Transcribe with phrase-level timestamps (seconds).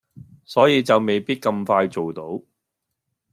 [0.45, 2.41] 所以就未必咁快做到